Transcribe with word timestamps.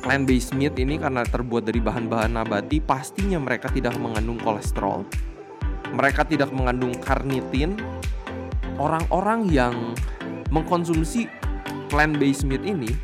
plant-based 0.00 0.54
meat 0.54 0.74
ini 0.78 0.96
karena 0.96 1.26
terbuat 1.26 1.66
dari 1.66 1.82
bahan-bahan 1.82 2.38
nabati, 2.38 2.78
pastinya 2.78 3.36
mereka 3.42 3.68
tidak 3.70 3.98
mengandung 3.98 4.38
kolesterol. 4.40 5.04
Mereka 5.94 6.28
tidak 6.28 6.52
mengandung 6.54 6.94
karnitin. 7.00 7.74
Orang-orang 8.78 9.50
yang 9.50 9.74
mengkonsumsi 10.54 11.26
plant-based 11.90 12.46
meat 12.46 12.62
ini 12.62 12.94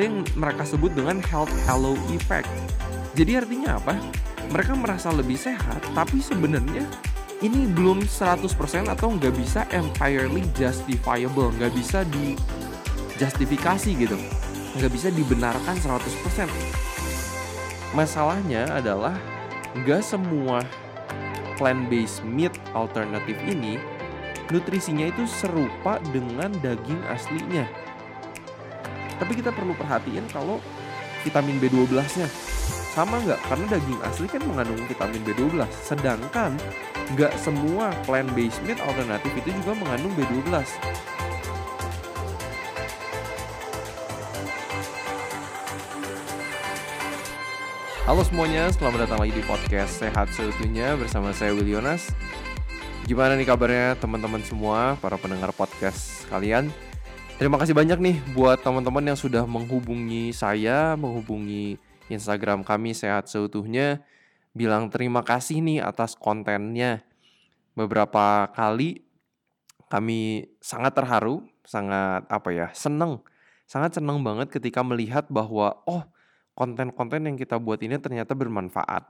ada 0.00 0.08
yang 0.08 0.24
mereka 0.32 0.64
sebut 0.64 0.96
dengan 0.96 1.20
health 1.28 1.52
halo 1.68 1.92
effect. 2.08 2.48
Jadi 3.12 3.36
artinya 3.36 3.76
apa? 3.76 4.00
Mereka 4.48 4.72
merasa 4.80 5.12
lebih 5.12 5.36
sehat, 5.36 5.84
tapi 5.92 6.24
sebenarnya 6.24 6.88
ini 7.44 7.68
belum 7.68 8.08
100% 8.08 8.48
atau 8.88 9.12
nggak 9.12 9.34
bisa 9.36 9.68
entirely 9.76 10.40
justifiable, 10.56 11.52
nggak 11.60 11.76
bisa 11.76 12.00
di 12.08 12.32
justifikasi 13.20 13.90
gitu 13.92 14.16
nggak 14.78 14.92
bisa 14.92 15.08
dibenarkan 15.10 15.74
100%. 15.78 16.46
Masalahnya 17.90 18.70
adalah 18.70 19.18
nggak 19.74 20.02
semua 20.02 20.62
plant-based 21.58 22.22
meat 22.22 22.54
alternatif 22.72 23.34
ini 23.46 23.76
nutrisinya 24.50 25.10
itu 25.10 25.26
serupa 25.26 25.98
dengan 26.10 26.50
daging 26.62 27.02
aslinya. 27.10 27.66
Tapi 29.18 29.32
kita 29.36 29.52
perlu 29.52 29.76
perhatiin 29.76 30.26
kalau 30.30 30.58
vitamin 31.22 31.60
B12-nya 31.60 32.26
sama 32.90 33.22
nggak? 33.22 33.38
Karena 33.46 33.66
daging 33.70 34.00
asli 34.02 34.26
kan 34.26 34.42
mengandung 34.42 34.82
vitamin 34.88 35.22
B12. 35.22 35.62
Sedangkan 35.84 36.58
nggak 37.14 37.34
semua 37.38 37.94
plant-based 38.06 38.62
meat 38.66 38.82
alternatif 38.82 39.30
itu 39.38 39.54
juga 39.62 39.78
mengandung 39.78 40.14
B12. 40.18 40.50
Halo 48.10 48.26
semuanya, 48.26 48.66
selamat 48.74 49.06
datang 49.06 49.22
lagi 49.22 49.38
di 49.38 49.44
podcast 49.46 50.02
Sehat 50.02 50.34
Seutuhnya 50.34 50.98
bersama 50.98 51.30
saya 51.30 51.54
Will 51.54 51.78
Yonas. 51.78 52.10
Gimana 53.06 53.38
nih 53.38 53.46
kabarnya 53.46 53.94
teman-teman 54.02 54.42
semua, 54.42 54.98
para 54.98 55.14
pendengar 55.14 55.54
podcast 55.54 56.26
kalian? 56.26 56.74
Terima 57.38 57.54
kasih 57.54 57.70
banyak 57.70 58.02
nih 58.02 58.18
buat 58.34 58.58
teman-teman 58.66 59.06
yang 59.06 59.14
sudah 59.14 59.46
menghubungi 59.46 60.34
saya, 60.34 60.98
menghubungi 60.98 61.78
Instagram 62.10 62.66
kami 62.66 62.98
Sehat 62.98 63.30
Seutuhnya. 63.30 64.02
Bilang 64.58 64.90
terima 64.90 65.22
kasih 65.22 65.62
nih 65.62 65.78
atas 65.78 66.18
kontennya. 66.18 67.06
Beberapa 67.78 68.50
kali 68.58 69.06
kami 69.86 70.50
sangat 70.58 70.98
terharu, 70.98 71.46
sangat 71.62 72.26
apa 72.26 72.50
ya, 72.50 72.74
seneng. 72.74 73.22
Sangat 73.70 73.94
seneng 74.02 74.18
banget 74.26 74.50
ketika 74.50 74.82
melihat 74.82 75.30
bahwa, 75.30 75.78
oh 75.86 76.02
konten-konten 76.60 77.24
yang 77.24 77.40
kita 77.40 77.56
buat 77.56 77.80
ini 77.80 77.96
ternyata 77.96 78.36
bermanfaat. 78.36 79.08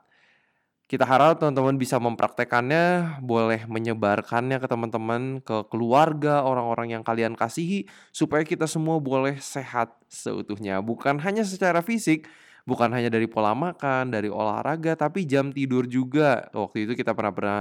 Kita 0.86 1.06
harap 1.06 1.38
teman-teman 1.38 1.78
bisa 1.78 1.98
mempraktekannya, 2.02 3.18
boleh 3.22 3.62
menyebarkannya 3.66 4.58
ke 4.58 4.66
teman-teman, 4.66 5.38
ke 5.38 5.66
keluarga, 5.70 6.42
orang-orang 6.42 6.98
yang 6.98 7.02
kalian 7.06 7.38
kasihi, 7.38 7.86
supaya 8.10 8.42
kita 8.42 8.66
semua 8.66 8.98
boleh 8.98 9.38
sehat 9.38 9.94
seutuhnya. 10.10 10.82
Bukan 10.82 11.22
hanya 11.22 11.46
secara 11.46 11.78
fisik, 11.78 12.26
bukan 12.66 12.90
hanya 12.90 13.06
dari 13.06 13.30
pola 13.30 13.54
makan, 13.54 14.10
dari 14.10 14.26
olahraga, 14.26 14.98
tapi 14.98 15.26
jam 15.30 15.54
tidur 15.54 15.86
juga. 15.86 16.50
Waktu 16.50 16.90
itu 16.90 16.98
kita 16.98 17.14
pernah 17.14 17.34
pernah 17.34 17.60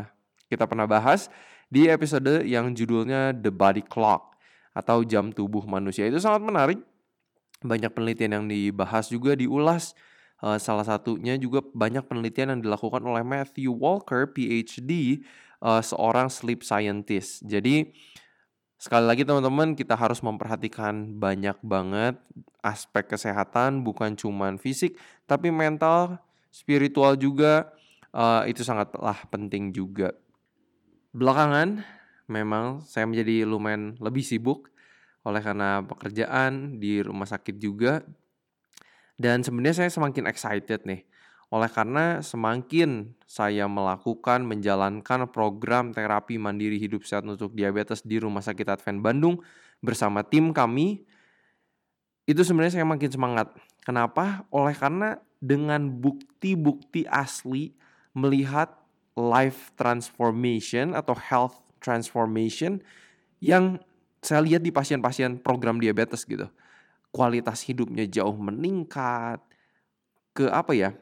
kita 0.49 0.65
pernah 0.65 0.89
bahas 0.89 1.29
di 1.69 1.85
episode 1.85 2.41
yang 2.49 2.73
judulnya 2.73 3.37
The 3.37 3.53
Body 3.53 3.85
Clock 3.85 4.33
atau 4.73 5.05
jam 5.05 5.29
tubuh 5.29 5.69
manusia. 5.69 6.09
Itu 6.09 6.17
sangat 6.17 6.41
menarik 6.41 6.81
banyak 7.63 7.91
penelitian 7.91 8.31
yang 8.41 8.45
dibahas 8.47 9.11
juga 9.11 9.35
diulas. 9.35 9.95
Uh, 10.39 10.55
salah 10.55 10.87
satunya 10.87 11.35
juga 11.35 11.59
banyak 11.59 12.07
penelitian 12.07 12.55
yang 12.55 12.61
dilakukan 12.63 13.03
oleh 13.03 13.23
Matthew 13.27 13.75
Walker, 13.75 14.31
PhD, 14.31 15.19
uh, 15.59 15.79
eh, 15.79 15.83
seorang 15.83 16.31
sleep 16.31 16.63
scientist. 16.63 17.43
Jadi 17.43 17.91
sekali 18.79 19.03
lagi 19.03 19.27
teman-teman 19.27 19.75
kita 19.75 19.99
harus 19.99 20.23
memperhatikan 20.23 21.19
banyak 21.19 21.59
banget 21.59 22.15
aspek 22.63 23.11
kesehatan, 23.11 23.83
bukan 23.83 24.15
cuma 24.15 24.55
fisik, 24.55 24.95
tapi 25.27 25.51
mental, 25.51 26.23
spiritual 26.55 27.19
juga. 27.19 27.75
Uh, 28.09 28.41
itu 28.49 28.65
sangatlah 28.65 29.21
penting 29.29 29.69
juga. 29.69 30.15
Belakangan 31.13 31.85
memang 32.25 32.81
saya 32.81 33.05
menjadi 33.05 33.45
lumayan 33.45 33.99
lebih 34.01 34.25
sibuk 34.25 34.71
oleh 35.29 35.45
karena 35.45 35.85
pekerjaan 35.85 36.81
di 36.81 37.05
rumah 37.05 37.29
sakit 37.29 37.61
juga. 37.61 38.01
Dan 39.13 39.45
sebenarnya 39.45 39.85
saya 39.85 39.91
semakin 39.93 40.25
excited 40.25 40.89
nih. 40.89 41.05
Oleh 41.49 41.69
karena 41.69 42.21
semakin 42.21 43.13
saya 43.25 43.65
melakukan 43.65 44.45
menjalankan 44.45 45.29
program 45.29 45.93
terapi 45.93 46.37
mandiri 46.37 46.77
hidup 46.77 47.05
sehat 47.05 47.25
untuk 47.25 47.57
diabetes 47.57 48.05
di 48.05 48.21
Rumah 48.21 48.41
Sakit 48.41 48.69
Advent 48.69 49.01
Bandung 49.01 49.41
bersama 49.81 50.21
tim 50.21 50.53
kami, 50.53 51.05
itu 52.29 52.41
sebenarnya 52.45 52.77
saya 52.81 52.85
makin 52.85 53.09
semangat. 53.09 53.49
Kenapa? 53.81 54.45
Oleh 54.53 54.77
karena 54.77 55.17
dengan 55.41 55.89
bukti-bukti 55.89 57.09
asli 57.09 57.73
melihat 58.13 58.69
life 59.17 59.73
transformation 59.73 60.93
atau 60.93 61.17
health 61.17 61.57
transformation 61.81 62.79
yang 63.41 63.81
saya 64.19 64.43
lihat 64.43 64.61
di 64.63 64.71
pasien-pasien 64.71 65.39
program 65.39 65.79
diabetes 65.79 66.27
gitu. 66.27 66.47
Kualitas 67.09 67.63
hidupnya 67.65 68.05
jauh 68.05 68.35
meningkat. 68.35 69.39
Ke 70.35 70.51
apa 70.51 70.75
ya? 70.75 70.93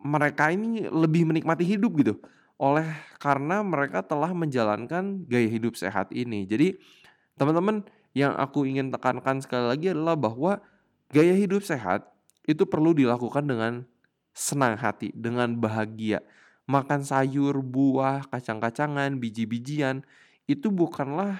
Mereka 0.00 0.52
ini 0.52 0.88
lebih 0.88 1.28
menikmati 1.28 1.64
hidup 1.64 1.92
gitu. 2.00 2.14
Oleh 2.60 2.86
karena 3.16 3.64
mereka 3.64 4.04
telah 4.04 4.32
menjalankan 4.36 5.24
gaya 5.24 5.48
hidup 5.48 5.76
sehat 5.76 6.12
ini. 6.12 6.44
Jadi 6.44 6.76
teman-teman 7.40 7.84
yang 8.12 8.36
aku 8.36 8.68
ingin 8.68 8.92
tekankan 8.92 9.40
sekali 9.40 9.66
lagi 9.72 9.86
adalah 9.92 10.16
bahwa 10.16 10.60
gaya 11.08 11.32
hidup 11.32 11.64
sehat 11.64 12.04
itu 12.44 12.68
perlu 12.68 12.92
dilakukan 12.92 13.44
dengan 13.48 13.72
senang 14.36 14.76
hati, 14.76 15.12
dengan 15.16 15.56
bahagia. 15.56 16.22
Makan 16.70 17.02
sayur, 17.02 17.58
buah, 17.66 18.30
kacang-kacangan, 18.30 19.18
biji-bijian 19.18 20.06
itu 20.46 20.70
bukanlah 20.70 21.38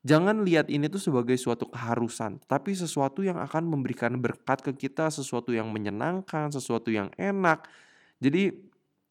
Jangan 0.00 0.48
lihat 0.48 0.72
ini 0.72 0.88
tuh 0.88 0.96
sebagai 0.96 1.36
suatu 1.36 1.68
keharusan, 1.68 2.40
tapi 2.48 2.72
sesuatu 2.72 3.20
yang 3.20 3.36
akan 3.36 3.68
memberikan 3.68 4.16
berkat 4.16 4.64
ke 4.64 4.72
kita, 4.88 5.12
sesuatu 5.12 5.52
yang 5.52 5.68
menyenangkan, 5.68 6.48
sesuatu 6.48 6.88
yang 6.88 7.12
enak. 7.20 7.68
Jadi 8.16 8.48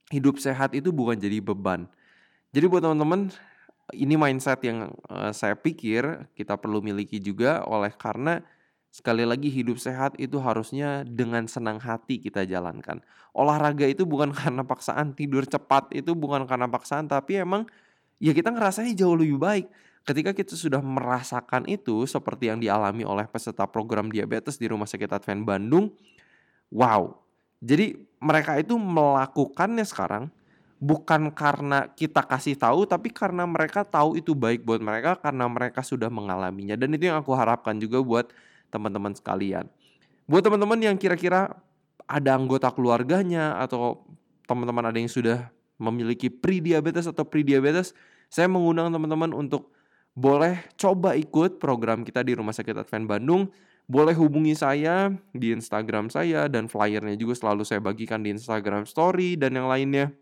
hidup 0.09 0.41
sehat 0.41 0.73
itu 0.73 0.89
bukan 0.89 1.13
jadi 1.13 1.45
beban. 1.45 1.85
Jadi 2.49 2.65
buat 2.65 2.81
teman-teman, 2.81 3.29
ini 3.93 4.17
mindset 4.17 4.65
yang 4.65 4.89
uh, 5.13 5.29
saya 5.29 5.53
pikir 5.53 6.25
kita 6.33 6.57
perlu 6.57 6.81
miliki 6.81 7.21
juga 7.21 7.61
oleh 7.69 7.93
karena 7.93 8.41
sekali 8.89 9.21
lagi 9.21 9.53
hidup 9.53 9.77
sehat 9.77 10.17
itu 10.17 10.41
harusnya 10.41 11.05
dengan 11.05 11.45
senang 11.45 11.77
hati 11.77 12.17
kita 12.17 12.49
jalankan. 12.49 13.05
Olahraga 13.37 13.85
itu 13.85 14.09
bukan 14.09 14.33
karena 14.39 14.65
paksaan, 14.65 15.13
tidur 15.13 15.45
cepat 15.45 15.93
itu 15.93 16.17
bukan 16.17 16.49
karena 16.49 16.65
paksaan, 16.65 17.05
tapi 17.05 17.37
emang 17.37 17.69
ya 18.17 18.33
kita 18.33 18.49
ngerasanya 18.49 18.97
jauh 18.97 19.13
lebih 19.13 19.37
baik 19.37 19.69
Ketika 20.09 20.33
kita 20.33 20.57
sudah 20.57 20.81
merasakan 20.81 21.69
itu 21.69 22.09
seperti 22.09 22.49
yang 22.49 22.57
dialami 22.57 23.05
oleh 23.05 23.29
peserta 23.29 23.69
program 23.69 24.09
diabetes 24.09 24.57
di 24.57 24.65
Rumah 24.65 24.89
Sakit 24.89 25.05
Advent 25.05 25.45
Bandung, 25.45 25.93
wow. 26.73 27.13
Jadi 27.61 27.93
mereka 28.17 28.57
itu 28.57 28.73
melakukannya 28.73 29.85
sekarang 29.85 30.33
bukan 30.81 31.29
karena 31.29 31.93
kita 31.93 32.25
kasih 32.25 32.57
tahu 32.57 32.89
tapi 32.89 33.13
karena 33.13 33.45
mereka 33.45 33.85
tahu 33.85 34.17
itu 34.17 34.33
baik 34.33 34.65
buat 34.65 34.81
mereka 34.81 35.13
karena 35.21 35.45
mereka 35.45 35.85
sudah 35.85 36.09
mengalaminya 36.09 36.73
dan 36.73 36.89
itu 36.95 37.11
yang 37.11 37.21
aku 37.21 37.35
harapkan 37.37 37.77
juga 37.77 38.01
buat 38.01 38.33
teman-teman 38.73 39.13
sekalian. 39.13 39.69
Buat 40.25 40.41
teman-teman 40.41 40.89
yang 40.89 40.97
kira-kira 40.97 41.53
ada 42.09 42.31
anggota 42.33 42.73
keluarganya 42.73 43.61
atau 43.61 44.01
teman-teman 44.49 44.89
ada 44.89 44.97
yang 44.97 45.11
sudah 45.13 45.53
memiliki 45.77 46.33
pre-diabetes 46.33 47.05
atau 47.05 47.21
pre-diabetes, 47.29 47.93
saya 48.25 48.49
mengundang 48.49 48.89
teman-teman 48.89 49.37
untuk 49.37 49.69
boleh 50.19 50.67
coba 50.75 51.15
ikut 51.15 51.63
program 51.63 52.03
kita 52.03 52.27
di 52.27 52.35
Rumah 52.35 52.51
Sakit 52.51 52.83
Advent 52.83 53.07
Bandung. 53.07 53.47
Boleh 53.89 54.13
hubungi 54.13 54.53
saya 54.53 55.09
di 55.33 55.49
Instagram 55.49 56.13
saya 56.13 56.45
dan 56.45 56.69
flyernya 56.69 57.17
juga 57.17 57.33
selalu 57.33 57.65
saya 57.65 57.81
bagikan 57.81 58.21
di 58.21 58.35
Instagram 58.35 58.85
Story 58.85 59.33
dan 59.33 59.57
yang 59.57 59.65
lainnya. 59.65 60.13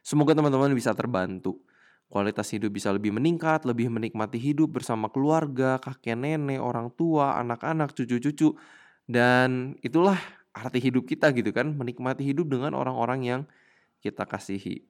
Semoga 0.00 0.32
teman-teman 0.32 0.72
bisa 0.72 0.96
terbantu. 0.96 1.60
Kualitas 2.08 2.48
hidup 2.48 2.72
bisa 2.72 2.88
lebih 2.88 3.12
meningkat, 3.12 3.68
lebih 3.68 3.92
menikmati 3.92 4.40
hidup 4.40 4.72
bersama 4.72 5.12
keluarga, 5.12 5.76
kakek 5.80 6.16
nenek, 6.16 6.60
orang 6.60 6.88
tua, 6.96 7.36
anak-anak, 7.40 7.92
cucu-cucu. 7.92 8.56
Dan 9.04 9.76
itulah 9.84 10.16
arti 10.52 10.80
hidup 10.80 11.08
kita 11.08 11.32
gitu 11.36 11.52
kan, 11.52 11.72
menikmati 11.76 12.24
hidup 12.24 12.52
dengan 12.52 12.72
orang-orang 12.72 13.20
yang 13.24 13.40
kita 14.00 14.24
kasihi. 14.28 14.84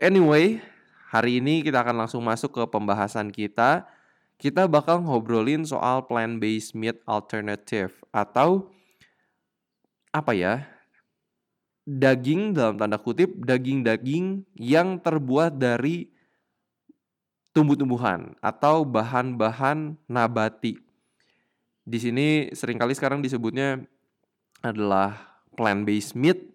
Anyway, 0.00 0.60
Hari 1.12 1.44
ini 1.44 1.60
kita 1.60 1.84
akan 1.84 2.00
langsung 2.00 2.24
masuk 2.24 2.56
ke 2.56 2.62
pembahasan 2.72 3.28
kita. 3.28 3.84
Kita 4.40 4.64
bakal 4.64 5.04
ngobrolin 5.04 5.60
soal 5.60 6.08
plant-based 6.08 6.72
meat 6.72 7.04
alternative 7.04 7.92
atau 8.08 8.72
apa 10.08 10.32
ya? 10.32 10.64
Daging 11.84 12.56
dalam 12.56 12.80
tanda 12.80 12.96
kutip 12.96 13.28
daging-daging 13.44 14.48
yang 14.56 14.96
terbuat 15.04 15.60
dari 15.60 16.08
tumbuh-tumbuhan 17.52 18.32
atau 18.40 18.80
bahan-bahan 18.88 20.00
nabati. 20.08 20.80
Di 21.84 21.98
sini 22.00 22.48
sering 22.56 22.80
kali 22.80 22.96
sekarang 22.96 23.20
disebutnya 23.20 23.84
adalah 24.64 25.44
plant-based 25.60 26.16
meat 26.16 26.51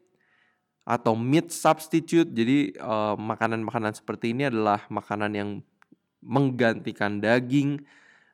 atau 0.87 1.19
meat 1.19 1.51
substitute. 1.51 2.31
Jadi 2.31 2.79
uh, 2.79 3.19
makanan-makanan 3.19 3.91
seperti 3.91 4.31
ini 4.31 4.47
adalah 4.47 4.87
makanan 4.87 5.31
yang 5.35 5.49
menggantikan 6.23 7.19
daging. 7.19 7.83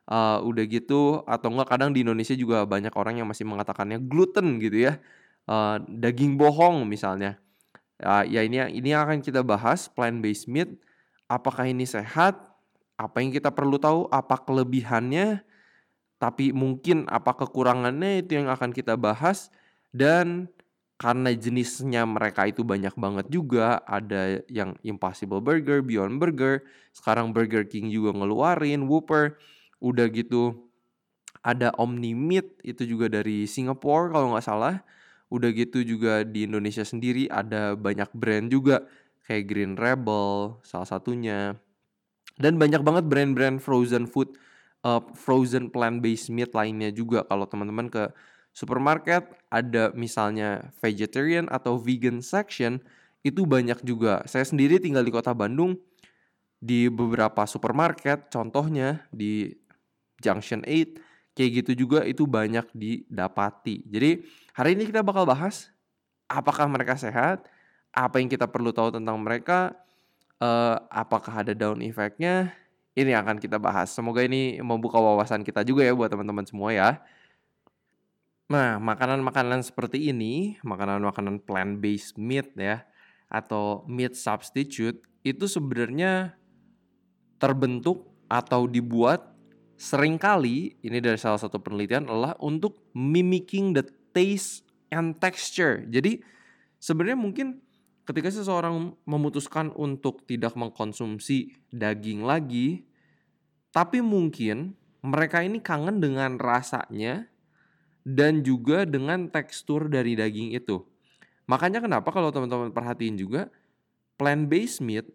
Uh, 0.04 0.36
udah 0.44 0.68
gitu 0.68 1.24
atau 1.24 1.48
enggak 1.48 1.72
kadang 1.72 1.88
di 1.96 2.04
Indonesia 2.04 2.36
juga 2.36 2.68
banyak 2.68 2.92
orang 2.92 3.24
yang 3.24 3.26
masih 3.26 3.48
mengatakannya 3.48 3.98
gluten 3.98 4.62
gitu 4.62 4.86
ya. 4.86 5.02
Uh, 5.50 5.82
daging 5.90 6.38
bohong 6.38 6.86
misalnya. 6.86 7.40
Uh, 7.98 8.22
ya 8.28 8.46
ini 8.46 8.62
ini 8.78 8.94
akan 8.94 9.18
kita 9.24 9.42
bahas 9.42 9.90
plant-based 9.90 10.46
meat. 10.46 10.70
Apakah 11.26 11.66
ini 11.66 11.88
sehat? 11.88 12.54
apa 12.94 13.16
yang 13.22 13.34
kita 13.34 13.50
perlu 13.50 13.76
tahu, 13.78 14.06
apa 14.10 14.38
kelebihannya, 14.38 15.42
tapi 16.22 16.54
mungkin 16.54 17.10
apa 17.10 17.34
kekurangannya 17.34 18.22
itu 18.22 18.38
yang 18.38 18.48
akan 18.50 18.70
kita 18.70 18.94
bahas 18.94 19.50
dan 19.90 20.46
karena 20.94 21.34
jenisnya 21.34 22.06
mereka 22.06 22.46
itu 22.46 22.62
banyak 22.62 22.94
banget 22.94 23.26
juga 23.26 23.82
ada 23.82 24.40
yang 24.46 24.78
Impossible 24.86 25.42
Burger, 25.42 25.82
Beyond 25.82 26.22
Burger, 26.22 26.62
sekarang 26.94 27.34
Burger 27.34 27.66
King 27.66 27.90
juga 27.90 28.14
ngeluarin 28.14 28.86
Whopper, 28.86 29.34
udah 29.82 30.06
gitu. 30.10 30.70
Ada 31.44 31.76
Omni 31.76 32.16
Meat 32.16 32.64
itu 32.64 32.88
juga 32.88 33.10
dari 33.12 33.44
Singapore 33.44 34.14
kalau 34.14 34.32
nggak 34.32 34.46
salah, 34.46 34.80
udah 35.28 35.50
gitu 35.52 35.84
juga 35.84 36.24
di 36.24 36.48
Indonesia 36.48 36.86
sendiri 36.86 37.28
ada 37.28 37.76
banyak 37.76 38.08
brand 38.16 38.48
juga 38.48 38.86
kayak 39.28 39.44
Green 39.44 39.74
Rebel 39.76 40.56
salah 40.64 40.88
satunya, 40.88 41.58
dan 42.40 42.56
banyak 42.56 42.80
banget 42.80 43.04
brand-brand 43.10 43.60
frozen 43.60 44.08
food, 44.08 44.36
uh, 44.86 45.04
frozen 45.12 45.68
plant-based 45.68 46.32
meat 46.32 46.54
lainnya 46.54 46.88
juga 46.94 47.26
kalau 47.28 47.44
teman-teman 47.44 47.92
ke 47.92 48.08
supermarket 48.54 49.26
ada 49.50 49.90
misalnya 49.92 50.70
vegetarian 50.78 51.50
atau 51.50 51.76
vegan 51.76 52.22
section 52.22 52.78
itu 53.26 53.42
banyak 53.44 53.82
juga. 53.82 54.22
Saya 54.30 54.46
sendiri 54.46 54.78
tinggal 54.78 55.02
di 55.02 55.10
kota 55.10 55.34
Bandung 55.34 55.76
di 56.62 56.88
beberapa 56.88 57.44
supermarket 57.44 58.30
contohnya 58.32 59.04
di 59.12 59.52
Junction 60.22 60.62
8 60.64 61.34
kayak 61.34 61.50
gitu 61.66 61.84
juga 61.84 62.06
itu 62.06 62.24
banyak 62.24 62.70
didapati. 62.70 63.82
Jadi 63.90 64.22
hari 64.54 64.78
ini 64.78 64.86
kita 64.86 65.02
bakal 65.02 65.26
bahas 65.26 65.74
apakah 66.30 66.70
mereka 66.70 66.94
sehat, 66.96 67.44
apa 67.94 68.18
yang 68.18 68.30
kita 68.30 68.46
perlu 68.48 68.70
tahu 68.70 68.94
tentang 68.94 69.18
mereka, 69.20 69.74
uh, 70.40 70.78
apakah 70.90 71.42
ada 71.44 71.52
down 71.52 71.82
effect-nya? 71.84 72.54
Ini 72.94 73.10
akan 73.18 73.42
kita 73.42 73.58
bahas. 73.58 73.90
Semoga 73.90 74.22
ini 74.22 74.62
membuka 74.62 75.02
wawasan 75.02 75.42
kita 75.42 75.66
juga 75.66 75.82
ya 75.82 75.90
buat 75.90 76.06
teman-teman 76.06 76.46
semua 76.46 76.70
ya. 76.70 77.02
Nah, 78.44 78.76
makanan-makanan 78.76 79.64
seperti 79.64 80.12
ini, 80.12 80.60
makanan-makanan 80.60 81.40
plant-based 81.48 82.20
meat 82.20 82.52
ya, 82.52 82.84
atau 83.32 83.88
meat 83.88 84.12
substitute, 84.12 85.00
itu 85.24 85.48
sebenarnya 85.48 86.36
terbentuk 87.40 88.04
atau 88.28 88.68
dibuat 88.68 89.32
sering 89.80 90.20
kali, 90.20 90.76
ini 90.84 90.98
dari 91.00 91.16
salah 91.16 91.40
satu 91.40 91.56
penelitian 91.56 92.04
adalah 92.04 92.36
untuk 92.38 92.84
mimicking 92.92 93.72
the 93.72 93.84
taste 94.12 94.62
and 94.92 95.16
texture. 95.18 95.82
Jadi 95.88 96.20
sebenarnya 96.78 97.18
mungkin 97.18 97.64
ketika 98.04 98.28
seseorang 98.28 98.94
memutuskan 99.08 99.72
untuk 99.72 100.22
tidak 100.28 100.52
mengkonsumsi 100.54 101.56
daging 101.72 102.22
lagi, 102.22 102.84
tapi 103.72 104.04
mungkin 104.04 104.76
mereka 105.00 105.40
ini 105.40 105.58
kangen 105.58 105.98
dengan 105.98 106.36
rasanya 106.36 107.28
dan 108.04 108.44
juga 108.44 108.84
dengan 108.84 109.26
tekstur 109.32 109.88
dari 109.88 110.14
daging 110.14 110.52
itu. 110.52 110.84
Makanya 111.48 111.80
kenapa 111.80 112.12
kalau 112.12 112.28
teman-teman 112.28 112.70
perhatiin 112.70 113.16
juga 113.16 113.48
plant-based 114.20 114.84
meat 114.84 115.08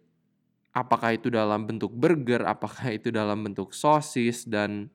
apakah 0.70 1.14
itu 1.14 1.30
dalam 1.30 1.66
bentuk 1.66 1.90
burger, 1.90 2.46
apakah 2.46 2.94
itu 2.94 3.10
dalam 3.10 3.42
bentuk 3.42 3.74
sosis 3.74 4.46
dan 4.46 4.90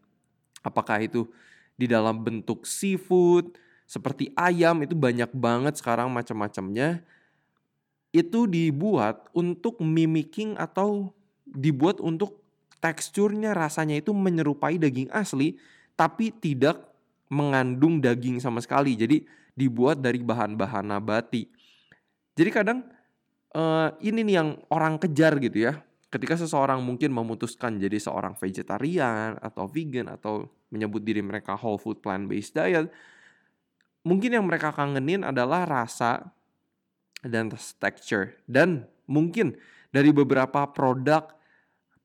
apakah 0.63 1.03
itu 1.03 1.27
di 1.75 1.87
dalam 1.87 2.23
bentuk 2.23 2.63
seafood 2.63 3.55
seperti 3.85 4.31
ayam 4.33 4.81
itu 4.81 4.95
banyak 4.95 5.29
banget 5.35 5.77
sekarang 5.77 6.09
macam-macamnya 6.09 7.03
itu 8.15 8.47
dibuat 8.47 9.27
untuk 9.35 9.83
mimicking 9.83 10.55
atau 10.55 11.11
dibuat 11.43 11.99
untuk 11.99 12.39
teksturnya 12.79 13.51
rasanya 13.51 13.99
itu 13.99 14.15
menyerupai 14.15 14.79
daging 14.79 15.11
asli 15.11 15.59
tapi 15.99 16.31
tidak 16.31 16.94
mengandung 17.31 18.01
daging 18.03 18.41
sama 18.41 18.61
sekali. 18.61 18.93
Jadi 18.97 19.25
dibuat 19.55 20.03
dari 20.03 20.19
bahan-bahan 20.19 20.91
nabati. 20.91 21.47
Jadi 22.35 22.49
kadang 22.51 22.83
uh, 23.55 23.95
ini 24.03 24.21
nih 24.27 24.35
yang 24.41 24.49
orang 24.69 24.99
kejar 24.99 25.39
gitu 25.39 25.71
ya. 25.71 25.79
Ketika 26.11 26.39
seseorang 26.39 26.79
mungkin 26.79 27.11
memutuskan 27.11 27.75
jadi 27.75 27.99
seorang 27.99 28.39
vegetarian 28.39 29.35
atau 29.41 29.67
vegan 29.67 30.07
atau 30.07 30.47
menyebut 30.71 31.03
diri 31.03 31.19
mereka 31.19 31.59
whole 31.59 31.79
food 31.79 31.99
plant 31.99 32.27
based 32.31 32.55
diet, 32.55 32.87
mungkin 34.05 34.39
yang 34.39 34.45
mereka 34.47 34.71
kangenin 34.71 35.27
adalah 35.27 35.67
rasa 35.67 36.31
dan 37.25 37.51
texture. 37.81 38.37
Dan 38.47 38.85
mungkin 39.09 39.57
dari 39.89 40.13
beberapa 40.13 40.69
produk 40.71 41.35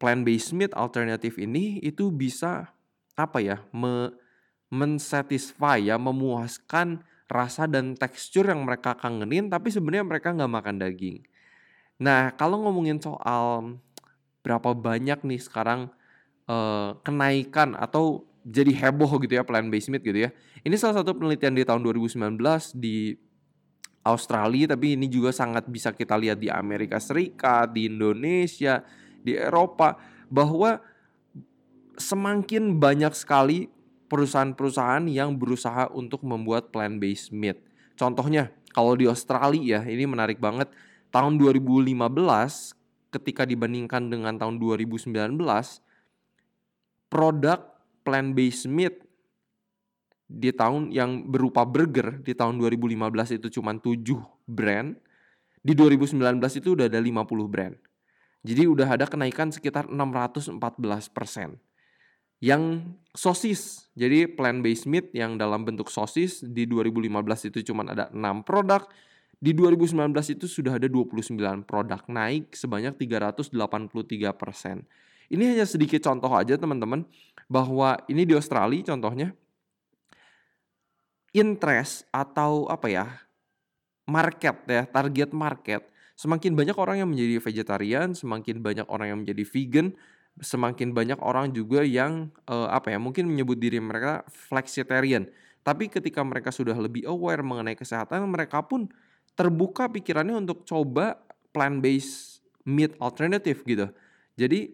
plant-based 0.01 0.57
meat 0.57 0.73
alternatif 0.73 1.37
ini 1.37 1.77
itu 1.85 2.09
bisa 2.09 2.73
apa 3.15 3.39
ya 3.45 3.61
me, 3.77 4.17
mensatisfy 4.71 5.83
ya 5.83 5.99
memuaskan 5.99 7.03
rasa 7.31 7.67
dan 7.67 7.95
tekstur 7.95 8.51
yang 8.51 8.67
mereka 8.67 8.95
kangenin 8.99 9.51
tapi 9.51 9.71
sebenarnya 9.71 10.07
mereka 10.07 10.35
nggak 10.35 10.51
makan 10.51 10.77
daging. 10.79 11.19
Nah 12.03 12.35
kalau 12.35 12.63
ngomongin 12.63 12.99
soal 13.03 13.77
berapa 14.41 14.73
banyak 14.73 15.21
nih 15.27 15.41
sekarang 15.43 15.91
uh, 16.49 16.97
kenaikan 17.05 17.77
atau 17.77 18.25
jadi 18.41 18.73
heboh 18.73 19.21
gitu 19.21 19.37
ya 19.37 19.45
plant 19.45 19.69
based 19.69 19.93
meat 19.93 20.03
gitu 20.03 20.27
ya. 20.27 20.31
Ini 20.65 20.75
salah 20.79 21.03
satu 21.03 21.13
penelitian 21.13 21.55
di 21.55 21.63
tahun 21.63 21.85
2019 21.85 22.41
di 22.79 23.15
Australia 24.01 24.73
tapi 24.73 24.97
ini 24.97 25.07
juga 25.13 25.31
sangat 25.31 25.69
bisa 25.69 25.93
kita 25.93 26.17
lihat 26.17 26.41
di 26.41 26.49
Amerika 26.49 26.97
Serikat, 26.97 27.69
di 27.77 27.87
Indonesia, 27.87 28.81
di 29.21 29.37
Eropa 29.37 30.01
bahwa 30.33 30.81
semakin 32.01 32.81
banyak 32.81 33.13
sekali 33.13 33.69
perusahaan-perusahaan 34.11 35.07
yang 35.07 35.39
berusaha 35.39 35.87
untuk 35.95 36.27
membuat 36.27 36.75
plant-based 36.75 37.31
meat. 37.31 37.63
Contohnya 37.95 38.51
kalau 38.75 38.99
di 38.99 39.07
Australia 39.07 39.79
ya 39.79 39.87
ini 39.87 40.05
menarik 40.05 40.43
banget 40.43 40.67
tahun 41.15 41.39
2015 41.39 41.95
ketika 43.15 43.47
dibandingkan 43.47 44.11
dengan 44.11 44.35
tahun 44.35 44.59
2019 44.59 45.15
produk 47.11 47.59
plant-based 48.03 48.67
meat 48.67 49.07
di 50.31 50.55
tahun 50.55 50.95
yang 50.95 51.27
berupa 51.27 51.67
burger 51.67 52.23
di 52.23 52.39
tahun 52.39 52.59
2015 52.63 53.39
itu 53.43 53.59
cuma 53.59 53.75
7 53.75 53.99
brand. 54.47 54.95
Di 55.61 55.77
2019 55.77 56.17
itu 56.57 56.73
udah 56.73 56.87
ada 56.89 56.97
50 57.03 57.51
brand. 57.51 57.75
Jadi 58.41 58.65
udah 58.65 58.89
ada 58.97 59.05
kenaikan 59.05 59.53
sekitar 59.53 59.91
614 59.93 60.57
persen. 61.13 61.61
Yang 62.41 62.89
sosis, 63.13 63.93
jadi 63.93 64.25
plant-based 64.25 64.89
meat 64.89 65.13
yang 65.13 65.37
dalam 65.37 65.63
bentuk 65.63 65.93
sosis 65.93 66.41
di 66.41 66.65
2015 66.65 67.53
itu 67.53 67.73
cuma 67.73 67.85
ada 67.85 68.09
6 68.11 68.49
produk. 68.49 68.89
Di 69.41 69.57
2019 69.57 70.13
itu 70.37 70.45
sudah 70.49 70.77
ada 70.77 70.89
29 70.89 71.37
produk, 71.65 72.01
naik 72.09 72.53
sebanyak 72.53 72.97
383 72.97 73.53
persen. 74.37 74.85
Ini 75.33 75.57
hanya 75.57 75.65
sedikit 75.65 76.01
contoh 76.05 76.33
aja 76.33 76.57
teman-teman, 76.61 77.05
bahwa 77.49 78.01
ini 78.09 78.29
di 78.29 78.37
Australia 78.37 78.93
contohnya, 78.93 79.33
interest 81.35 82.07
atau 82.11 82.67
apa 82.67 82.87
ya 82.91 83.07
market 84.11 84.67
ya 84.67 84.83
target 84.91 85.31
market 85.31 85.87
semakin 86.19 86.59
banyak 86.59 86.75
orang 86.75 87.03
yang 87.03 87.09
menjadi 87.11 87.39
vegetarian 87.39 88.13
semakin 88.13 88.59
banyak 88.59 88.87
orang 88.91 89.15
yang 89.15 89.19
menjadi 89.23 89.47
vegan 89.47 89.95
semakin 90.41 90.97
banyak 90.97 91.21
orang 91.21 91.53
juga 91.53 91.85
yang 91.85 92.33
uh, 92.49 92.69
apa 92.73 92.93
ya 92.93 92.99
mungkin 92.99 93.29
menyebut 93.29 93.61
diri 93.61 93.79
mereka 93.79 94.25
flexitarian 94.29 95.29
tapi 95.61 95.93
ketika 95.93 96.25
mereka 96.25 96.49
sudah 96.49 96.75
lebih 96.75 97.05
aware 97.05 97.45
mengenai 97.45 97.77
kesehatan 97.77 98.25
mereka 98.27 98.65
pun 98.65 98.89
terbuka 99.37 99.87
pikirannya 99.93 100.37
untuk 100.41 100.65
coba 100.65 101.21
plant 101.53 101.85
based 101.85 102.41
meat 102.65 102.97
alternative 102.99 103.61
gitu 103.69 103.93
jadi 104.41 104.73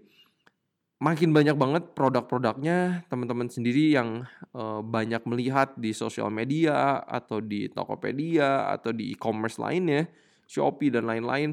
makin 0.97 1.37
banyak 1.37 1.57
banget 1.61 1.85
produk-produknya 1.93 3.05
teman-teman 3.13 3.53
sendiri 3.53 3.93
yang 3.93 4.25
uh, 4.57 4.81
banyak 4.81 5.21
melihat 5.29 5.77
di 5.77 5.93
sosial 5.93 6.33
media 6.33 7.05
atau 7.05 7.45
di 7.45 7.69
Tokopedia 7.69 8.73
atau 8.73 8.97
di 8.97 9.13
e-commerce 9.13 9.61
lainnya, 9.61 10.09
Shopee 10.49 10.89
dan 10.89 11.05
lain-lain. 11.05 11.53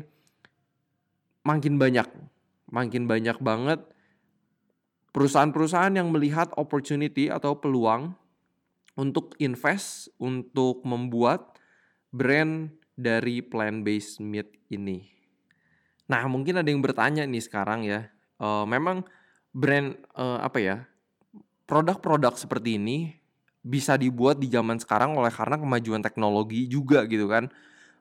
Makin 1.44 1.76
banyak, 1.76 2.08
makin 2.72 3.04
banyak 3.04 3.38
banget 3.44 3.84
perusahaan-perusahaan 5.14 5.94
yang 5.94 6.10
melihat 6.10 6.50
opportunity 6.58 7.30
atau 7.30 7.56
peluang 7.56 8.18
untuk 8.98 9.38
invest 9.38 10.10
untuk 10.18 10.82
membuat 10.84 11.58
brand 12.10 12.74
dari 12.94 13.42
plant-based 13.42 14.22
meat 14.22 14.50
ini. 14.70 15.10
Nah, 16.10 16.26
mungkin 16.30 16.62
ada 16.62 16.70
yang 16.70 16.82
bertanya 16.82 17.26
nih 17.26 17.42
sekarang 17.42 17.86
ya, 17.88 18.12
uh, 18.38 18.66
memang 18.68 19.06
brand 19.54 19.94
uh, 20.18 20.42
apa 20.42 20.60
ya 20.60 20.76
produk-produk 21.70 22.34
seperti 22.36 22.82
ini 22.82 23.14
bisa 23.64 23.96
dibuat 23.96 24.42
di 24.42 24.52
zaman 24.52 24.82
sekarang 24.82 25.16
oleh 25.16 25.32
karena 25.32 25.56
kemajuan 25.56 26.04
teknologi 26.04 26.68
juga 26.68 27.08
gitu 27.08 27.32
kan 27.32 27.48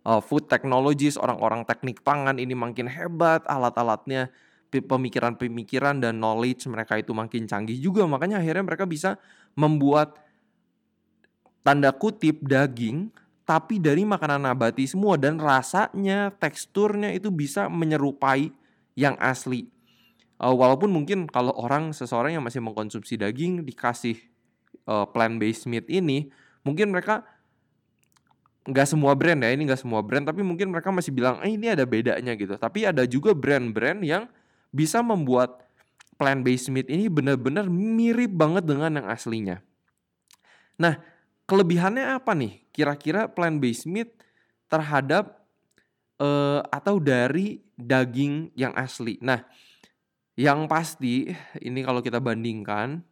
uh, 0.02 0.18
food 0.18 0.50
technologies 0.50 1.14
orang-orang 1.14 1.62
teknik 1.62 2.02
pangan 2.02 2.40
ini 2.40 2.56
makin 2.56 2.90
hebat 2.90 3.46
alat-alatnya 3.46 4.32
pemikiran-pemikiran 4.80 6.00
dan 6.00 6.16
knowledge 6.16 6.64
mereka 6.70 6.96
itu 6.96 7.12
makin 7.12 7.44
canggih 7.44 7.76
juga. 7.76 8.08
Makanya 8.08 8.40
akhirnya 8.40 8.64
mereka 8.64 8.88
bisa 8.88 9.20
membuat 9.52 10.16
tanda 11.60 11.92
kutip 11.92 12.40
daging 12.40 13.12
tapi 13.42 13.82
dari 13.82 14.06
makanan 14.06 14.46
nabati 14.46 14.86
semua 14.86 15.18
dan 15.18 15.36
rasanya 15.36 16.30
teksturnya 16.38 17.10
itu 17.12 17.28
bisa 17.28 17.66
menyerupai 17.66 18.54
yang 18.94 19.18
asli. 19.18 19.66
Uh, 20.38 20.54
walaupun 20.54 20.90
mungkin 20.90 21.26
kalau 21.28 21.54
orang 21.54 21.90
seseorang 21.92 22.34
yang 22.34 22.42
masih 22.42 22.62
mengkonsumsi 22.62 23.18
daging 23.18 23.62
dikasih 23.62 24.18
uh, 24.90 25.06
plant 25.06 25.38
based 25.38 25.70
meat 25.70 25.86
ini 25.86 26.30
mungkin 26.66 26.90
mereka 26.90 27.22
nggak 28.62 28.86
semua 28.86 29.18
brand 29.18 29.42
ya 29.42 29.50
ini 29.50 29.66
nggak 29.66 29.82
semua 29.82 30.06
brand 30.06 30.22
tapi 30.22 30.46
mungkin 30.46 30.70
mereka 30.70 30.94
masih 30.94 31.10
bilang 31.10 31.42
eh 31.42 31.50
ini 31.50 31.70
ada 31.70 31.82
bedanya 31.82 32.34
gitu. 32.38 32.54
Tapi 32.54 32.86
ada 32.86 33.02
juga 33.06 33.34
brand-brand 33.34 34.02
yang 34.06 34.30
bisa 34.72 35.04
membuat 35.04 35.62
plant 36.16 36.40
based 36.40 36.72
meat 36.72 36.88
ini 36.88 37.06
benar-benar 37.12 37.68
mirip 37.68 38.32
banget 38.32 38.64
dengan 38.64 38.98
yang 38.98 39.08
aslinya. 39.12 39.60
Nah 40.80 40.98
kelebihannya 41.44 42.16
apa 42.16 42.32
nih? 42.32 42.64
Kira-kira 42.72 43.28
plant 43.28 43.60
based 43.60 43.84
meat 43.84 44.10
terhadap 44.72 45.44
uh, 46.16 46.64
atau 46.72 46.96
dari 46.96 47.60
daging 47.76 48.56
yang 48.56 48.72
asli? 48.72 49.20
Nah 49.20 49.44
yang 50.32 50.64
pasti 50.64 51.28
ini 51.60 51.84
kalau 51.84 52.00
kita 52.00 52.16
bandingkan 52.16 53.04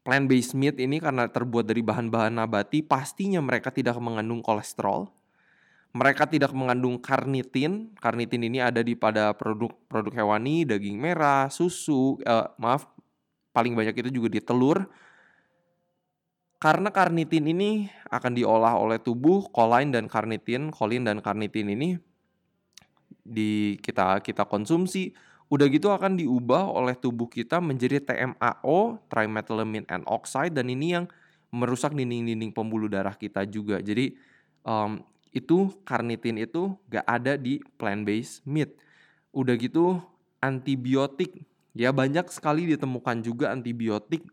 plant 0.00 0.24
based 0.24 0.56
meat 0.56 0.80
ini 0.80 0.96
karena 1.04 1.28
terbuat 1.28 1.68
dari 1.68 1.84
bahan-bahan 1.84 2.40
nabati 2.40 2.80
pastinya 2.80 3.44
mereka 3.44 3.68
tidak 3.68 4.00
mengandung 4.00 4.40
kolesterol. 4.40 5.17
Mereka 5.96 6.28
tidak 6.28 6.52
mengandung 6.52 7.00
karnitin. 7.00 7.92
Karnitin 7.96 8.44
ini 8.44 8.60
ada 8.60 8.84
di 8.84 8.92
pada 8.92 9.32
produk-produk 9.32 10.12
hewani, 10.24 10.68
daging 10.68 11.00
merah, 11.00 11.48
susu, 11.48 12.20
eh, 12.22 12.46
maaf 12.60 12.86
paling 13.56 13.72
banyak 13.72 13.96
itu 13.96 14.10
juga 14.20 14.28
di 14.28 14.40
telur. 14.44 14.84
Karena 16.58 16.90
karnitin 16.90 17.46
ini 17.48 17.86
akan 18.10 18.32
diolah 18.34 18.74
oleh 18.74 18.98
tubuh, 18.98 19.46
kolain 19.54 19.94
dan 19.94 20.10
karnitin, 20.10 20.74
kolin 20.74 21.06
dan 21.06 21.22
karnitin 21.22 21.70
ini 21.70 21.96
di 23.22 23.78
kita 23.78 24.18
kita 24.24 24.48
konsumsi 24.48 25.14
Udah 25.48 25.64
gitu 25.72 25.88
akan 25.88 26.20
diubah 26.20 26.68
oleh 26.68 26.92
tubuh 26.92 27.24
kita 27.24 27.56
menjadi 27.56 28.04
TMAO, 28.04 29.00
trimethylamine 29.08 29.88
and 29.88 30.04
oxide, 30.04 30.52
dan 30.52 30.68
ini 30.68 30.92
yang 30.92 31.08
merusak 31.48 31.96
dinding-dinding 31.96 32.52
pembuluh 32.52 32.92
darah 32.92 33.16
kita 33.16 33.48
juga. 33.48 33.80
Jadi 33.80 34.12
um, 34.68 35.00
itu 35.32 35.72
karnitin 35.84 36.40
itu 36.40 36.74
gak 36.88 37.06
ada 37.06 37.36
di 37.36 37.60
plant-based 37.76 38.44
meat. 38.48 38.74
Udah 39.32 39.54
gitu 39.60 40.00
antibiotik, 40.40 41.44
ya 41.76 41.92
banyak 41.92 42.26
sekali 42.32 42.66
ditemukan 42.70 43.20
juga 43.22 43.52
antibiotik 43.52 44.24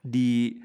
di 0.00 0.58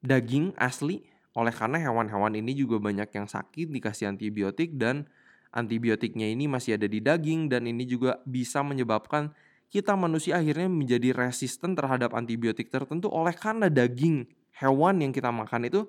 daging 0.00 0.56
asli 0.56 1.04
oleh 1.36 1.52
karena 1.52 1.76
hewan-hewan 1.76 2.32
ini 2.32 2.56
juga 2.56 2.80
banyak 2.80 3.12
yang 3.12 3.28
sakit 3.28 3.68
dikasih 3.68 4.08
antibiotik 4.08 4.72
dan 4.80 5.04
antibiotiknya 5.52 6.32
ini 6.32 6.48
masih 6.48 6.80
ada 6.80 6.88
di 6.88 7.04
daging 7.04 7.52
dan 7.52 7.68
ini 7.68 7.84
juga 7.84 8.24
bisa 8.24 8.64
menyebabkan 8.64 9.36
kita 9.68 9.92
manusia 9.98 10.40
akhirnya 10.40 10.70
menjadi 10.70 11.12
resisten 11.12 11.76
terhadap 11.76 12.16
antibiotik 12.16 12.72
tertentu 12.72 13.12
oleh 13.12 13.36
karena 13.36 13.68
daging 13.68 14.24
hewan 14.56 15.04
yang 15.04 15.12
kita 15.12 15.28
makan 15.28 15.68
itu 15.68 15.84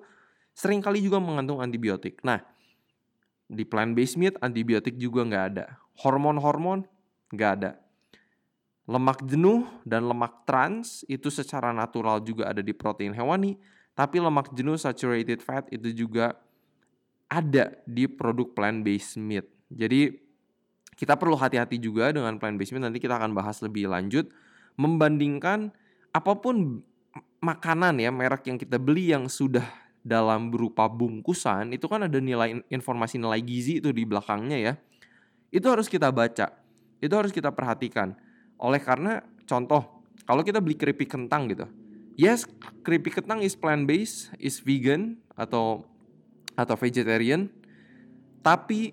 sering 0.52 0.82
kali 0.82 0.98
juga 1.00 1.22
mengandung 1.22 1.62
antibiotik. 1.62 2.18
Nah, 2.26 2.42
di 3.48 3.64
plant-based 3.64 4.20
meat 4.20 4.34
antibiotik 4.44 4.94
juga 5.00 5.24
nggak 5.24 5.44
ada. 5.56 5.80
Hormon-hormon 6.04 6.84
nggak 7.32 7.52
ada. 7.60 7.80
Lemak 8.88 9.24
jenuh 9.24 9.68
dan 9.84 10.08
lemak 10.08 10.44
trans 10.48 11.04
itu 11.08 11.28
secara 11.28 11.72
natural 11.72 12.20
juga 12.24 12.48
ada 12.48 12.60
di 12.64 12.72
protein 12.72 13.12
hewani, 13.12 13.56
tapi 13.92 14.20
lemak 14.20 14.52
jenuh 14.52 14.76
saturated 14.76 15.40
fat 15.44 15.68
itu 15.68 15.92
juga 15.92 16.36
ada 17.28 17.76
di 17.84 18.08
produk 18.08 18.48
plant-based 18.56 19.20
meat. 19.20 19.44
Jadi 19.68 20.28
kita 20.98 21.14
perlu 21.14 21.38
hati-hati 21.38 21.78
juga 21.78 22.10
dengan 22.10 22.34
plan 22.42 22.58
basement 22.58 22.90
nanti 22.90 22.98
kita 22.98 23.14
akan 23.14 23.30
bahas 23.30 23.62
lebih 23.62 23.86
lanjut 23.86 24.26
membandingkan 24.74 25.70
apa 26.10 26.34
pun 26.34 26.82
makanan 27.38 28.02
ya 28.02 28.10
merek 28.10 28.50
yang 28.50 28.58
kita 28.58 28.82
beli 28.82 29.14
yang 29.14 29.30
sudah 29.30 29.62
dalam 30.08 30.48
berupa 30.48 30.88
bungkusan 30.88 31.76
itu 31.76 31.84
kan 31.84 32.08
ada 32.08 32.16
nilai 32.16 32.64
informasi 32.72 33.20
nilai 33.20 33.44
gizi 33.44 33.84
itu 33.84 33.92
di 33.92 34.08
belakangnya 34.08 34.58
ya. 34.58 34.72
Itu 35.52 35.68
harus 35.68 35.86
kita 35.86 36.08
baca. 36.08 36.48
Itu 36.98 37.14
harus 37.14 37.30
kita 37.30 37.52
perhatikan. 37.52 38.16
Oleh 38.56 38.80
karena 38.80 39.20
contoh 39.44 40.02
kalau 40.24 40.40
kita 40.40 40.64
beli 40.64 40.74
keripik 40.80 41.12
kentang 41.12 41.52
gitu. 41.52 41.68
Yes, 42.18 42.48
keripik 42.82 43.22
kentang 43.22 43.44
is 43.46 43.54
plant 43.54 43.86
based, 43.86 44.34
is 44.42 44.58
vegan 44.58 45.20
atau 45.38 45.86
atau 46.58 46.74
vegetarian. 46.74 47.46
Tapi 48.42 48.90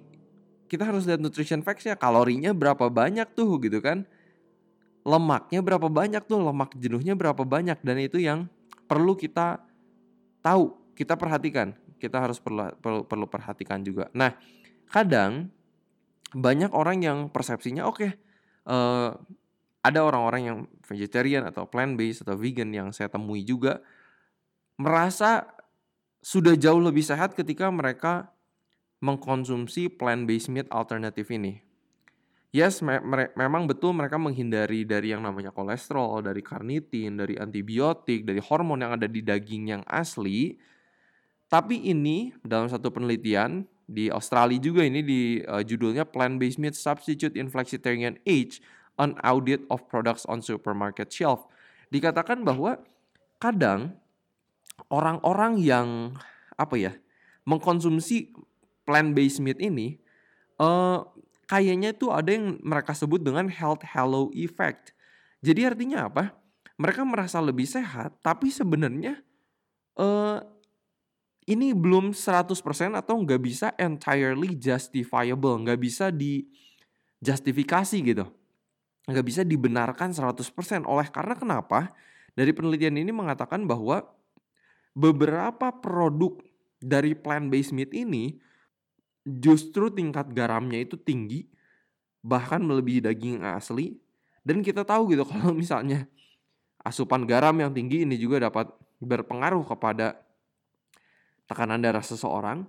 kita 0.69 0.85
harus 0.85 1.09
lihat 1.09 1.17
nutrition 1.17 1.65
facts-nya, 1.65 1.97
kalorinya 1.97 2.53
berapa 2.53 2.85
banyak 2.89 3.33
tuh 3.33 3.57
gitu 3.65 3.81
kan. 3.81 4.05
Lemaknya 5.05 5.61
berapa 5.65 5.89
banyak 5.89 6.25
tuh, 6.25 6.41
lemak 6.41 6.77
jenuhnya 6.77 7.17
berapa 7.17 7.41
banyak 7.41 7.81
dan 7.81 7.97
itu 7.97 8.21
yang 8.21 8.49
perlu 8.85 9.17
kita 9.17 9.61
tahu, 10.45 10.77
kita 10.95 11.19
perhatikan. 11.19 11.75
Kita 11.99 12.23
harus 12.23 12.39
perlu 12.39 12.71
perlu, 12.79 13.03
perlu 13.05 13.27
perhatikan 13.27 13.83
juga. 13.83 14.07
Nah, 14.15 14.33
kadang 14.89 15.51
banyak 16.35 16.71
orang 16.75 16.99
yang 16.99 17.17
persepsinya 17.31 17.87
oke 17.87 17.95
okay, 17.95 18.11
uh, 18.67 18.73
eh, 18.73 19.11
ada 19.85 19.99
orang-orang 20.01 20.41
yang 20.43 20.59
vegetarian 20.83 21.45
atau 21.47 21.69
plant 21.69 21.95
based 21.95 22.25
atau 22.25 22.35
vegan 22.35 22.73
yang 22.73 22.89
saya 22.91 23.07
temui 23.07 23.45
juga 23.45 23.79
merasa 24.75 25.47
sudah 26.25 26.57
jauh 26.57 26.81
lebih 26.81 27.05
sehat 27.05 27.37
ketika 27.37 27.69
mereka 27.69 28.33
mengkonsumsi 29.05 29.93
plant-based 29.93 30.49
meat 30.49 30.67
alternatif 30.73 31.29
ini. 31.29 31.61
Yes, 32.49 32.79
me 32.79 32.97
memang 33.35 33.67
betul 33.67 33.91
mereka 33.91 34.15
menghindari 34.15 34.87
dari 34.87 35.11
yang 35.11 35.21
namanya 35.21 35.51
kolesterol, 35.51 36.23
dari 36.23 36.39
karnitin, 36.39 37.19
dari 37.19 37.35
antibiotik, 37.35 38.23
dari 38.23 38.39
hormon 38.39 38.79
yang 38.79 38.95
ada 38.95 39.11
di 39.11 39.19
daging 39.19 39.75
yang 39.75 39.83
asli. 39.83 40.55
Tapi 41.45 41.85
ini 41.85 42.33
dalam 42.41 42.65
satu 42.65 42.89
penelitian 42.89 43.69
di 43.85 44.09
Australia 44.09 44.57
juga 44.57 44.81
ini 44.81 45.05
di 45.05 45.21
uh, 45.45 45.61
judulnya 45.61 46.09
Plant-based 46.09 46.57
Meat 46.57 46.73
Substitute 46.73 47.37
in 47.37 47.53
Flexitarian 47.53 48.17
Age, 48.25 48.59
an 48.97 49.13
Audit 49.21 49.61
of 49.69 49.85
Products 49.85 50.25
on 50.25 50.41
Supermarket 50.41 51.13
Shelf. 51.13 51.45
Dikatakan 51.93 52.41
bahwa 52.41 52.81
kadang 53.37 53.93
orang-orang 54.89 55.61
yang 55.61 55.87
apa 56.57 56.75
ya 56.75 56.93
mengkonsumsi 57.45 58.33
plant-based 58.87 59.43
meat 59.43 59.61
ini 59.61 60.01
uh, 60.57 61.05
kayaknya 61.45 61.93
itu 61.93 62.09
ada 62.09 62.33
yang 62.33 62.57
mereka 62.65 62.97
sebut 62.97 63.21
dengan 63.21 63.45
health 63.49 63.85
halo 63.85 64.33
effect. 64.33 64.97
Jadi 65.45 65.61
artinya 65.61 66.09
apa? 66.09 66.33
Mereka 66.75 67.05
merasa 67.07 67.39
lebih 67.39 67.69
sehat, 67.69 68.17
tapi 68.19 68.51
sebenarnya 68.51 69.21
uh, 69.95 70.41
ini 71.45 71.77
belum 71.77 72.09
100% 72.09 72.57
atau 72.97 73.15
nggak 73.21 73.41
bisa 73.41 73.67
entirely 73.77 74.57
justifiable, 74.57 75.61
nggak 75.61 75.77
bisa 75.77 76.09
di 76.09 76.49
justifikasi 77.21 77.97
gitu. 78.01 78.25
Nggak 79.05 79.25
bisa 79.25 79.41
dibenarkan 79.45 80.09
100% 80.09 80.89
oleh 80.89 81.07
karena 81.13 81.37
kenapa? 81.37 81.93
Dari 82.33 82.51
penelitian 82.51 82.97
ini 82.97 83.13
mengatakan 83.13 83.63
bahwa 83.69 84.01
beberapa 84.97 85.69
produk 85.69 86.41
dari 86.81 87.13
plant-based 87.13 87.71
meat 87.71 87.93
ini 87.93 88.41
justru 89.21 89.93
tingkat 89.93 90.33
garamnya 90.33 90.81
itu 90.81 90.97
tinggi, 90.97 91.45
bahkan 92.25 92.61
melebihi 92.61 93.05
daging 93.05 93.45
asli, 93.45 94.01
Dan 94.45 94.61
kita 94.61 94.85
tahu 94.85 95.09
gitu 95.09 95.25
kalau 95.31 95.53
misalnya 95.53 96.05
asupan 96.85 97.25
garam 97.25 97.57
yang 97.57 97.73
tinggi 97.73 98.05
ini 98.05 98.13
juga 98.13 98.45
dapat 98.45 98.69
berpengaruh 99.01 99.65
kepada 99.65 100.24
tekanan 101.45 101.81
darah 101.81 102.03
seseorang. 102.03 102.65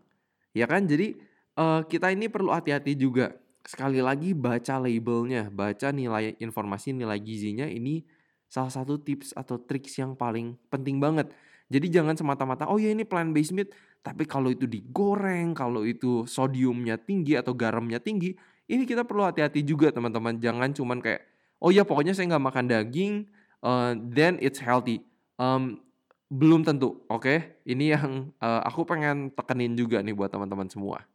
Ya 0.56 0.64
kan? 0.64 0.88
Jadi 0.88 1.16
uh, 1.56 1.84
kita 1.84 2.12
ini 2.12 2.28
perlu 2.28 2.52
hati-hati 2.52 2.96
juga. 2.96 3.36
Sekali 3.66 3.98
lagi 3.98 4.30
baca 4.30 4.78
labelnya, 4.78 5.50
baca 5.50 5.90
nilai 5.90 6.38
informasi 6.38 6.94
nilai 6.94 7.18
gizinya 7.18 7.66
ini 7.66 8.06
salah 8.46 8.70
satu 8.70 8.94
tips 9.02 9.34
atau 9.34 9.58
triks 9.58 9.98
yang 9.98 10.14
paling 10.14 10.54
penting 10.70 11.02
banget. 11.02 11.34
Jadi 11.66 11.90
jangan 11.90 12.14
semata-mata 12.14 12.70
oh 12.70 12.78
ya 12.78 12.94
ini 12.94 13.02
plant 13.02 13.34
based 13.34 13.50
meat, 13.50 13.74
tapi 14.06 14.22
kalau 14.22 14.54
itu 14.54 14.70
digoreng, 14.70 15.50
kalau 15.50 15.82
itu 15.82 16.22
sodiumnya 16.30 16.94
tinggi 16.94 17.34
atau 17.34 17.58
garamnya 17.58 17.98
tinggi, 17.98 18.38
ini 18.70 18.86
kita 18.86 19.02
perlu 19.02 19.26
hati-hati 19.26 19.66
juga 19.66 19.90
teman-teman. 19.90 20.38
Jangan 20.38 20.70
cuman 20.70 21.02
kayak 21.02 21.26
oh 21.58 21.74
ya 21.74 21.82
pokoknya 21.82 22.14
saya 22.14 22.30
nggak 22.30 22.44
makan 22.46 22.64
daging, 22.70 23.26
uh, 23.66 23.98
then 23.98 24.38
it's 24.38 24.62
healthy. 24.62 25.02
Um, 25.42 25.82
belum 26.26 26.66
tentu, 26.66 27.06
oke? 27.06 27.22
Okay? 27.22 27.38
Ini 27.62 27.98
yang 27.98 28.34
uh, 28.42 28.62
aku 28.66 28.82
pengen 28.82 29.30
tekenin 29.30 29.78
juga 29.78 30.02
nih 30.02 30.14
buat 30.14 30.30
teman-teman 30.30 30.66
semua. 30.66 31.06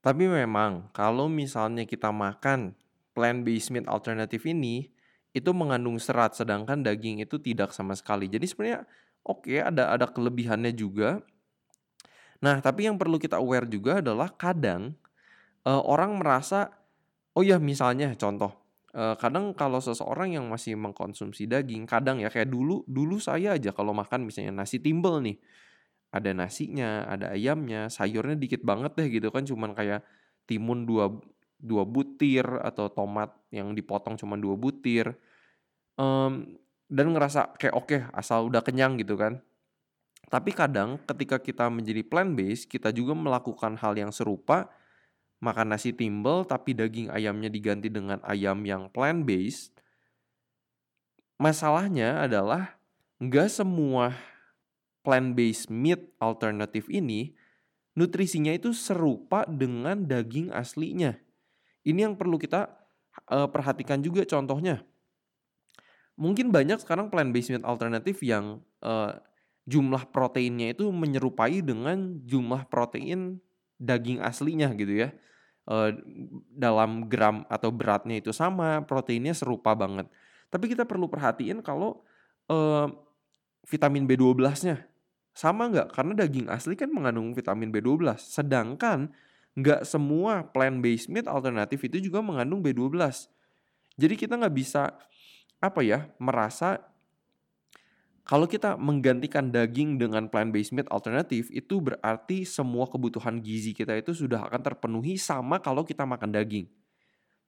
Tapi 0.00 0.30
memang 0.30 0.88
kalau 0.96 1.28
misalnya 1.28 1.84
kita 1.84 2.08
makan 2.08 2.72
plant 3.12 3.42
based 3.42 3.74
meat 3.74 3.84
alternatif 3.90 4.46
ini 4.46 4.88
itu 5.36 5.50
mengandung 5.52 6.00
serat 6.00 6.38
sedangkan 6.38 6.80
daging 6.80 7.20
itu 7.20 7.36
tidak 7.36 7.74
sama 7.76 7.92
sekali. 7.92 8.30
Jadi 8.30 8.46
sebenarnya 8.48 8.86
oke 9.26 9.44
okay, 9.44 9.60
ada 9.60 9.92
ada 9.92 10.06
kelebihannya 10.08 10.72
juga. 10.72 11.20
Nah, 12.38 12.62
tapi 12.62 12.86
yang 12.86 12.96
perlu 12.96 13.18
kita 13.18 13.42
aware 13.42 13.66
juga 13.66 13.98
adalah 13.98 14.30
kadang 14.30 14.94
uh, 15.66 15.82
orang 15.82 16.16
merasa 16.16 16.70
oh 17.34 17.42
ya 17.42 17.58
misalnya 17.58 18.14
contoh 18.14 18.54
kadang 19.20 19.54
kalau 19.54 19.78
seseorang 19.78 20.34
yang 20.34 20.46
masih 20.50 20.74
mengkonsumsi 20.74 21.46
daging 21.46 21.86
kadang 21.86 22.18
ya 22.18 22.32
kayak 22.32 22.50
dulu 22.50 22.82
dulu 22.90 23.22
saya 23.22 23.54
aja 23.54 23.70
kalau 23.70 23.94
makan 23.94 24.26
misalnya 24.26 24.50
nasi 24.64 24.82
timbel 24.82 25.22
nih 25.22 25.38
ada 26.08 26.32
nasinya, 26.32 27.04
ada 27.04 27.36
ayamnya, 27.36 27.92
sayurnya 27.92 28.40
dikit 28.40 28.64
banget 28.64 28.96
deh 28.96 29.08
gitu 29.12 29.28
kan 29.28 29.44
cuman 29.44 29.76
kayak 29.76 30.00
timun 30.48 30.88
dua 30.88 31.12
dua 31.60 31.84
butir 31.84 32.46
atau 32.64 32.88
tomat 32.88 33.34
yang 33.52 33.76
dipotong 33.76 34.16
cuma 34.16 34.40
dua 34.40 34.56
butir 34.56 35.12
um, 36.00 36.48
dan 36.88 37.06
ngerasa 37.12 37.58
kayak 37.60 37.74
oke 37.76 37.86
okay, 37.92 38.00
asal 38.16 38.48
udah 38.48 38.64
kenyang 38.64 38.96
gitu 38.96 39.20
kan. 39.20 39.44
Tapi 40.28 40.52
kadang 40.52 41.00
ketika 41.08 41.40
kita 41.40 41.72
menjadi 41.72 42.04
plant 42.04 42.36
based, 42.36 42.68
kita 42.68 42.92
juga 42.92 43.16
melakukan 43.16 43.80
hal 43.80 43.96
yang 43.96 44.12
serupa, 44.12 44.68
makan 45.38 45.74
nasi 45.74 45.94
timbel 45.94 46.42
tapi 46.42 46.74
daging 46.74 47.10
ayamnya 47.10 47.50
diganti 47.50 47.88
dengan 47.88 48.18
ayam 48.26 48.62
yang 48.66 48.90
plant 48.90 49.22
based. 49.26 49.74
Masalahnya 51.38 52.22
adalah 52.22 52.78
nggak 53.22 53.48
semua 53.50 54.14
plant 55.06 55.38
based 55.38 55.70
meat 55.70 56.02
alternatif 56.18 56.90
ini 56.90 57.34
nutrisinya 57.94 58.50
itu 58.54 58.74
serupa 58.74 59.46
dengan 59.46 60.06
daging 60.06 60.50
aslinya. 60.50 61.18
Ini 61.86 62.10
yang 62.10 62.14
perlu 62.18 62.36
kita 62.36 62.66
uh, 63.30 63.46
perhatikan 63.46 64.02
juga 64.02 64.26
contohnya 64.26 64.82
mungkin 66.18 66.50
banyak 66.50 66.82
sekarang 66.82 67.08
plant 67.08 67.30
based 67.30 67.54
meat 67.54 67.62
alternatif 67.62 68.20
yang 68.26 68.58
uh, 68.82 69.14
jumlah 69.70 70.10
proteinnya 70.10 70.74
itu 70.74 70.90
menyerupai 70.90 71.62
dengan 71.62 72.18
jumlah 72.26 72.66
protein 72.66 73.38
daging 73.78 74.20
aslinya 74.20 74.74
gitu 74.74 75.06
ya. 75.06 75.14
Uh, 75.68 75.92
dalam 76.56 77.06
gram 77.12 77.44
atau 77.46 77.68
beratnya 77.68 78.18
itu 78.18 78.32
sama, 78.32 78.82
proteinnya 78.88 79.36
serupa 79.36 79.76
banget. 79.76 80.08
Tapi 80.48 80.72
kita 80.72 80.88
perlu 80.88 81.12
perhatiin 81.12 81.60
kalau 81.60 82.04
uh, 82.48 82.88
vitamin 83.68 84.08
B12-nya 84.08 84.88
sama 85.36 85.68
nggak? 85.70 85.94
Karena 85.94 86.12
daging 86.18 86.48
asli 86.48 86.74
kan 86.74 86.90
mengandung 86.90 87.30
vitamin 87.36 87.70
B12. 87.70 88.16
Sedangkan 88.18 89.12
nggak 89.54 89.84
semua 89.86 90.46
plant-based 90.50 91.12
meat 91.12 91.30
alternatif 91.30 91.84
itu 91.86 92.10
juga 92.10 92.24
mengandung 92.24 92.64
B12. 92.64 92.90
Jadi 93.98 94.14
kita 94.16 94.34
nggak 94.34 94.56
bisa 94.56 94.98
apa 95.58 95.82
ya 95.82 96.10
merasa 96.22 96.80
kalau 98.28 98.44
kita 98.44 98.76
menggantikan 98.76 99.48
daging 99.48 99.96
dengan 99.96 100.28
plant-based 100.28 100.76
meat 100.76 100.84
alternatif 100.92 101.48
itu 101.48 101.80
berarti 101.80 102.44
semua 102.44 102.84
kebutuhan 102.84 103.40
gizi 103.40 103.72
kita 103.72 103.96
itu 103.96 104.12
sudah 104.12 104.44
akan 104.44 104.60
terpenuhi 104.60 105.16
sama 105.16 105.64
kalau 105.64 105.80
kita 105.80 106.04
makan 106.04 106.36
daging. 106.36 106.68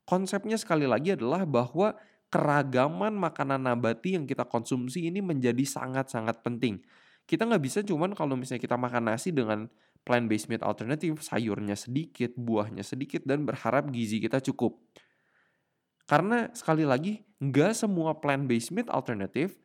Konsepnya 0.08 0.56
sekali 0.56 0.88
lagi 0.88 1.12
adalah 1.12 1.44
bahwa 1.44 1.92
keragaman 2.32 3.12
makanan 3.12 3.60
nabati 3.60 4.16
yang 4.16 4.24
kita 4.24 4.48
konsumsi 4.48 5.04
ini 5.12 5.20
menjadi 5.20 5.60
sangat-sangat 5.68 6.40
penting. 6.40 6.80
Kita 7.28 7.44
nggak 7.44 7.60
bisa 7.60 7.84
cuman 7.84 8.16
kalau 8.16 8.40
misalnya 8.40 8.64
kita 8.64 8.80
makan 8.80 9.12
nasi 9.12 9.36
dengan 9.36 9.68
plant-based 10.08 10.48
meat 10.48 10.64
alternatif, 10.64 11.20
sayurnya 11.20 11.76
sedikit, 11.76 12.32
buahnya 12.40 12.80
sedikit, 12.80 13.20
dan 13.28 13.44
berharap 13.44 13.92
gizi 13.92 14.16
kita 14.16 14.40
cukup. 14.40 14.80
Karena 16.08 16.48
sekali 16.56 16.88
lagi, 16.88 17.20
nggak 17.36 17.76
semua 17.76 18.16
plant-based 18.16 18.72
meat 18.72 18.88
alternatif, 18.88 19.60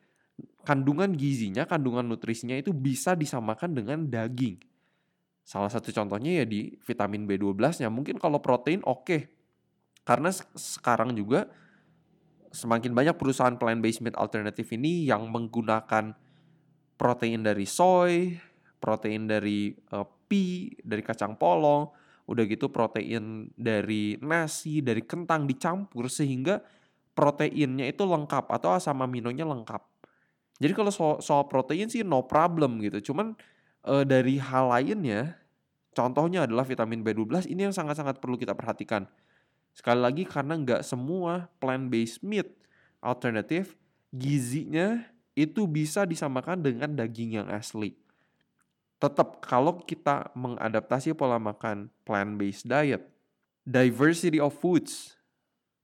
kandungan 0.65 1.13
gizinya, 1.13 1.63
kandungan 1.69 2.06
nutrisinya 2.10 2.58
itu 2.58 2.74
bisa 2.74 3.13
disamakan 3.13 3.78
dengan 3.78 4.10
daging. 4.10 4.58
Salah 5.45 5.69
satu 5.69 5.93
contohnya 5.93 6.41
ya 6.41 6.45
di 6.45 6.74
vitamin 6.82 7.30
B12-nya. 7.30 7.93
Mungkin 7.93 8.17
kalau 8.17 8.41
protein 8.41 8.82
oke. 8.82 9.06
Okay. 9.06 9.21
Karena 10.06 10.30
sekarang 10.58 11.13
juga 11.13 11.50
semakin 12.50 12.93
banyak 12.93 13.15
perusahaan 13.17 13.58
plant-based 13.58 14.02
meat 14.06 14.17
alternatif 14.17 14.69
ini 14.74 15.06
yang 15.06 15.30
menggunakan 15.30 16.13
protein 16.95 17.41
dari 17.45 17.65
soy, 17.67 18.38
protein 18.78 19.28
dari 19.28 19.74
uh, 19.93 20.06
pea, 20.06 20.71
dari 20.82 21.02
kacang 21.02 21.36
polong, 21.38 21.89
udah 22.26 22.43
gitu 22.50 22.74
protein 22.74 23.50
dari 23.54 24.17
nasi, 24.21 24.82
dari 24.82 25.06
kentang 25.06 25.45
dicampur 25.45 26.10
sehingga 26.10 26.62
proteinnya 27.13 27.86
itu 27.86 28.04
lengkap 28.04 28.50
atau 28.50 28.74
asam 28.74 29.02
aminonya 29.02 29.45
lengkap. 29.45 29.95
Jadi 30.58 30.72
kalau 30.72 30.91
soal, 30.91 31.20
soal 31.20 31.46
protein 31.52 31.91
sih 31.91 32.02
no 32.06 32.24
problem 32.24 32.80
gitu. 32.80 33.12
Cuman 33.12 33.36
e, 33.84 34.08
dari 34.08 34.39
hal 34.39 34.72
lainnya, 34.72 35.36
contohnya 35.91 36.48
adalah 36.48 36.63
vitamin 36.63 37.04
B12 37.04 37.52
ini 37.52 37.68
yang 37.68 37.76
sangat-sangat 37.76 38.24
perlu 38.24 38.39
kita 38.39 38.56
perhatikan. 38.56 39.08
Sekali 39.76 40.00
lagi 40.00 40.24
karena 40.24 40.56
nggak 40.56 40.82
semua 40.88 41.52
plant-based 41.60 42.24
meat 42.24 42.48
alternatif 43.04 43.76
gizinya 44.15 45.04
itu 45.36 45.68
bisa 45.68 46.08
disamakan 46.08 46.63
dengan 46.63 46.96
daging 46.96 47.44
yang 47.44 47.48
asli 47.52 48.00
tetap 49.06 49.44
kalau 49.44 49.84
kita 49.84 50.32
mengadaptasi 50.34 51.12
pola 51.13 51.38
makan 51.38 51.91
plant-based 52.08 52.65
diet, 52.65 53.04
diversity 53.68 54.39
of 54.39 54.56
foods, 54.56 55.14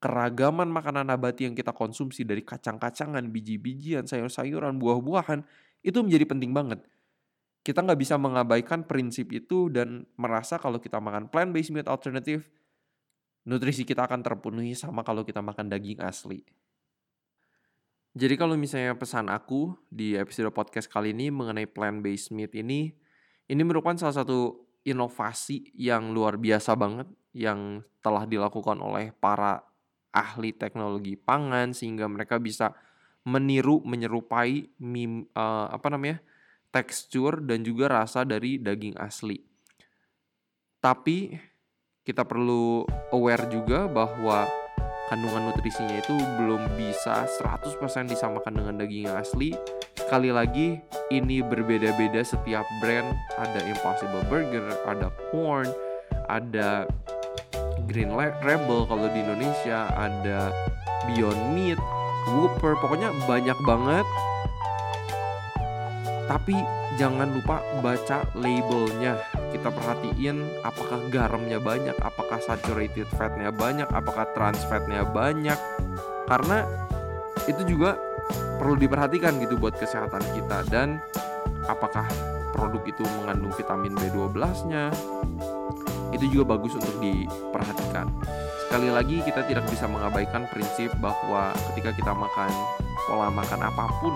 keragaman 0.01 0.65
makanan 0.65 1.13
nabati 1.13 1.45
yang 1.45 1.53
kita 1.53 1.71
konsumsi 1.77 2.25
dari 2.25 2.41
kacang-kacangan, 2.41 3.21
biji-bijian, 3.29 4.09
sayur-sayuran, 4.09 4.81
buah-buahan, 4.81 5.45
itu 5.85 6.01
menjadi 6.01 6.25
penting 6.25 6.51
banget. 6.51 6.81
Kita 7.61 7.85
nggak 7.85 8.01
bisa 8.01 8.17
mengabaikan 8.17 8.89
prinsip 8.89 9.29
itu 9.29 9.69
dan 9.69 10.09
merasa 10.17 10.57
kalau 10.57 10.81
kita 10.81 10.97
makan 10.97 11.29
plant-based 11.29 11.69
meat 11.69 11.85
alternative, 11.85 12.49
nutrisi 13.45 13.85
kita 13.85 14.09
akan 14.09 14.25
terpenuhi 14.25 14.73
sama 14.73 15.05
kalau 15.05 15.21
kita 15.21 15.45
makan 15.45 15.69
daging 15.69 16.01
asli. 16.01 16.41
Jadi 18.17 18.35
kalau 18.35 18.57
misalnya 18.57 18.97
pesan 18.97 19.29
aku 19.29 19.77
di 19.87 20.17
episode 20.17 20.49
podcast 20.51 20.89
kali 20.89 21.13
ini 21.13 21.29
mengenai 21.29 21.69
plant-based 21.69 22.33
meat 22.33 22.57
ini, 22.57 22.89
ini 23.45 23.61
merupakan 23.61 23.95
salah 24.01 24.25
satu 24.25 24.65
inovasi 24.81 25.69
yang 25.77 26.09
luar 26.09 26.41
biasa 26.41 26.73
banget 26.73 27.07
yang 27.31 27.85
telah 28.01 28.25
dilakukan 28.25 28.81
oleh 28.81 29.13
para 29.13 29.70
ahli 30.11 30.51
teknologi 30.55 31.15
pangan 31.15 31.71
sehingga 31.71 32.07
mereka 32.07 32.37
bisa 32.39 32.75
meniru 33.27 33.79
menyerupai 33.85 34.71
mim, 34.81 35.29
uh, 35.37 35.69
apa 35.71 35.87
namanya 35.93 36.19
tekstur 36.71 37.43
dan 37.43 37.61
juga 37.61 37.91
rasa 37.91 38.23
dari 38.23 38.57
daging 38.57 38.97
asli. 38.97 39.37
Tapi 40.81 41.35
kita 42.01 42.25
perlu 42.25 42.81
aware 43.13 43.45
juga 43.51 43.85
bahwa 43.85 44.49
kandungan 45.11 45.51
nutrisinya 45.51 45.99
itu 45.99 46.15
belum 46.39 46.79
bisa 46.79 47.27
100% 47.27 48.09
disamakan 48.09 48.57
dengan 48.57 48.75
daging 48.81 49.11
asli. 49.11 49.53
Sekali 49.93 50.31
lagi, 50.33 50.79
ini 51.13 51.43
berbeda-beda 51.45 52.23
setiap 52.25 52.65
brand. 52.81 53.11
Ada 53.37 53.59
Impossible 53.69 54.23
Burger, 54.31 54.65
ada 54.87 55.13
Corn, 55.29 55.69
ada 56.31 56.89
Green 57.87 58.13
Rebel 58.17 58.85
kalau 58.85 59.07
di 59.09 59.19
Indonesia, 59.21 59.89
ada 59.93 60.51
Beyond 61.09 61.41
Meat, 61.53 61.79
Whopper, 62.29 62.77
pokoknya 62.79 63.09
banyak 63.25 63.57
banget. 63.65 64.05
Tapi 66.29 66.55
jangan 66.95 67.27
lupa 67.33 67.59
baca 67.83 68.23
labelnya 68.37 69.19
kita 69.51 69.67
perhatiin 69.67 70.63
apakah 70.63 70.99
garamnya 71.11 71.59
banyak, 71.59 71.95
apakah 71.99 72.39
saturated 72.39 73.07
fatnya 73.19 73.51
banyak, 73.51 73.87
apakah 73.91 74.25
trans 74.31 74.63
fatnya 74.67 75.03
banyak. 75.03 75.59
karena 76.31 76.63
itu 77.43 77.75
juga 77.75 77.99
perlu 78.55 78.79
diperhatikan 78.79 79.35
gitu 79.43 79.59
buat 79.59 79.75
kesehatan 79.75 80.23
kita 80.31 80.63
dan 80.71 81.03
apakah 81.67 82.07
produk 82.55 82.79
itu 82.87 83.03
mengandung 83.19 83.51
vitamin 83.51 83.91
B12-nya 83.99 84.95
itu 86.21 86.37
juga 86.37 86.53
bagus 86.53 86.77
untuk 86.77 86.93
diperhatikan. 87.01 88.05
Sekali 88.69 88.93
lagi 88.93 89.25
kita 89.25 89.41
tidak 89.49 89.65
bisa 89.73 89.89
mengabaikan 89.89 90.45
prinsip 90.53 90.93
bahwa 91.01 91.49
ketika 91.73 91.97
kita 91.97 92.13
makan 92.13 92.53
pola 93.09 93.33
makan 93.33 93.65
apa 93.65 93.89
pun 93.97 94.13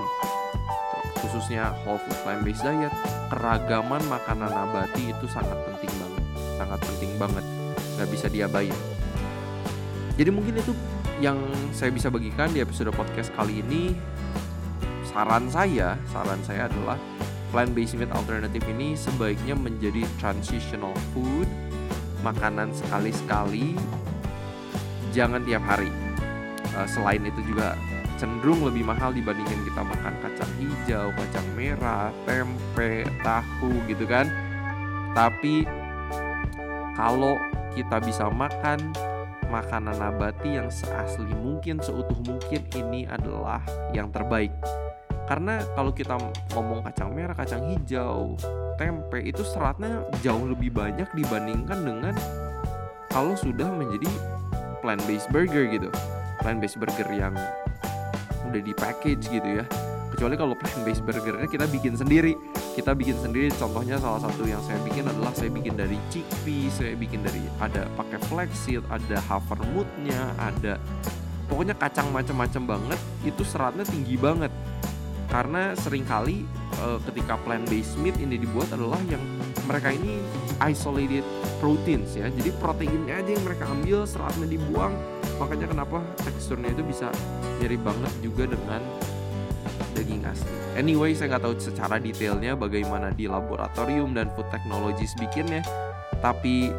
khususnya 1.25 1.73
whole 1.81 1.97
food 1.97 2.13
plant 2.21 2.45
based 2.45 2.61
diet, 2.61 2.93
keragaman 3.33 3.97
makanan 4.05 4.53
nabati 4.53 5.09
itu 5.09 5.25
sangat 5.25 5.57
penting 5.65 5.89
banget, 5.97 6.23
sangat 6.61 6.79
penting 6.85 7.11
banget, 7.17 7.45
nggak 7.97 8.09
bisa 8.13 8.29
diabain. 8.29 8.77
Jadi 10.13 10.29
mungkin 10.29 10.61
itu 10.61 10.77
yang 11.17 11.41
saya 11.73 11.89
bisa 11.89 12.13
bagikan 12.13 12.53
di 12.53 12.61
episode 12.61 12.93
podcast 12.93 13.33
kali 13.33 13.65
ini. 13.65 13.97
Saran 15.09 15.49
saya, 15.49 15.97
saran 16.13 16.39
saya 16.45 16.69
adalah 16.69 17.01
plant-based 17.49 17.97
meat 17.97 18.11
alternative 18.13 18.67
ini 18.69 18.93
sebaiknya 18.93 19.57
menjadi 19.57 20.05
transitional 20.19 20.93
food, 21.15 21.49
makanan 22.21 22.71
sekali-sekali, 22.71 23.75
jangan 25.11 25.43
tiap 25.43 25.63
hari. 25.65 25.91
Uh, 26.75 26.87
selain 26.87 27.23
itu 27.23 27.39
juga 27.47 27.79
cenderung 28.15 28.63
lebih 28.63 28.83
mahal 28.87 29.11
dibandingin 29.11 29.63
kita 29.67 29.81
makan 29.83 30.13
kacang 30.23 30.51
hijau, 30.59 31.07
kacang 31.15 31.47
merah, 31.55 32.11
tempe, 32.23 33.03
tahu 33.23 33.71
gitu 33.87 34.07
kan. 34.07 34.27
Tapi 35.15 35.67
kalau 36.95 37.39
kita 37.75 37.99
bisa 38.03 38.27
makan 38.31 38.91
makanan 39.51 39.99
nabati 39.99 40.59
yang 40.59 40.71
seasli 40.71 41.31
mungkin, 41.35 41.79
seutuh 41.79 42.17
mungkin 42.23 42.63
ini 42.75 43.07
adalah 43.07 43.63
yang 43.91 44.11
terbaik 44.11 44.51
karena 45.25 45.65
kalau 45.73 45.89
kita 45.89 46.15
ngomong 46.53 46.85
kacang 46.85 47.09
merah, 47.13 47.33
kacang 47.33 47.65
hijau, 47.73 48.37
tempe 48.77 49.25
itu 49.25 49.41
seratnya 49.41 50.05
jauh 50.21 50.45
lebih 50.45 50.69
banyak 50.69 51.09
dibandingkan 51.17 51.81
dengan 51.81 52.15
kalau 53.09 53.33
sudah 53.33 53.65
menjadi 53.71 54.07
plant 54.85 55.01
based 55.09 55.31
burger 55.33 55.65
gitu. 55.65 55.89
Plant 56.45 56.61
based 56.61 56.77
burger 56.77 57.09
yang 57.09 57.33
udah 58.45 58.61
di 58.61 58.73
package 58.77 59.25
gitu 59.33 59.49
ya. 59.61 59.65
Kecuali 60.13 60.37
kalau 60.37 60.53
plant 60.53 60.79
based 60.85 61.01
burgernya 61.01 61.49
kita 61.49 61.65
bikin 61.67 61.97
sendiri. 61.97 62.37
Kita 62.77 62.91
bikin 62.91 63.15
sendiri 63.17 63.49
contohnya 63.55 63.95
salah 63.97 64.19
satu 64.19 64.43
yang 64.45 64.59
saya 64.61 64.77
bikin 64.83 65.07
adalah 65.07 65.31
saya 65.31 65.47
bikin 65.47 65.79
dari 65.79 65.95
chickpea, 66.11 66.67
saya 66.69 66.93
bikin 66.93 67.23
dari 67.23 67.39
ada 67.57 67.87
pakai 67.95 68.19
flaxseed, 68.27 68.83
ada 68.91 69.17
havermutnya, 69.31 70.35
ada 70.35 70.75
pokoknya 71.47 71.77
kacang 71.77 72.09
macam-macam 72.11 72.63
banget 72.77 72.99
itu 73.23 73.41
seratnya 73.47 73.85
tinggi 73.87 74.17
banget 74.19 74.51
karena 75.35 75.75
sering 75.75 76.07
kali 76.07 76.47
uh, 76.79 76.95
ketika 77.11 77.35
plant 77.43 77.67
based 77.67 77.99
meat 77.99 78.15
ini 78.23 78.39
dibuat 78.39 78.71
adalah 78.71 79.03
yang 79.11 79.19
mereka 79.67 79.91
ini 79.91 80.23
isolated 80.63 81.27
proteins 81.59 82.15
ya. 82.15 82.31
Jadi 82.31 82.55
proteinnya 82.55 83.19
aja 83.19 83.35
yang 83.35 83.43
mereka 83.43 83.67
ambil 83.67 84.07
seratnya 84.07 84.47
dibuang. 84.47 84.95
Makanya 85.35 85.67
kenapa 85.67 85.99
teksturnya 86.23 86.71
itu 86.71 86.87
bisa 86.87 87.11
mirip 87.59 87.83
banget 87.83 88.13
juga 88.23 88.47
dengan 88.47 88.79
daging 89.91 90.23
asli. 90.23 90.55
Anyway 90.79 91.11
saya 91.11 91.35
nggak 91.35 91.43
tahu 91.43 91.55
secara 91.59 91.99
detailnya 91.99 92.55
bagaimana 92.55 93.11
di 93.11 93.27
laboratorium 93.27 94.15
dan 94.15 94.31
food 94.39 94.47
technologies 94.55 95.11
bikinnya 95.19 95.67
tapi 96.23 96.71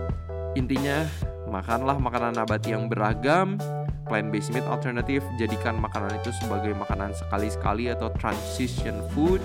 intinya 0.57 1.05
makanlah 1.53 2.01
makanan 2.01 2.40
nabati 2.40 2.73
yang 2.73 2.88
beragam 2.88 3.61
plant-based 4.07 4.55
meat 4.55 4.64
alternatif 4.66 5.21
jadikan 5.37 5.77
makanan 5.79 6.14
itu 6.23 6.31
sebagai 6.38 6.73
makanan 6.79 7.12
sekali-sekali 7.12 7.90
atau 7.90 8.09
transition 8.16 9.03
food. 9.12 9.42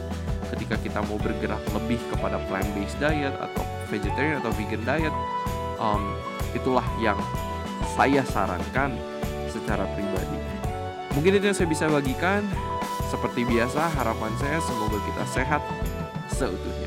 Ketika 0.53 0.77
kita 0.79 0.99
mau 1.09 1.17
bergerak 1.17 1.61
lebih 1.73 1.99
kepada 2.13 2.37
plant-based 2.47 2.97
diet 3.01 3.33
atau 3.37 3.63
vegetarian 3.89 4.39
atau 4.39 4.51
vegan 4.55 4.83
diet 4.85 5.15
um, 5.81 6.15
itulah 6.53 6.85
yang 7.01 7.17
saya 7.97 8.23
sarankan 8.23 8.95
secara 9.51 9.83
pribadi. 9.97 10.39
Mungkin 11.17 11.41
itu 11.41 11.45
yang 11.51 11.57
saya 11.57 11.69
bisa 11.69 11.85
bagikan. 11.91 12.45
Seperti 13.11 13.43
biasa 13.43 13.91
harapan 13.99 14.31
saya 14.39 14.63
semoga 14.63 14.95
kita 15.03 15.23
sehat 15.27 15.59
seutuhnya 16.31 16.80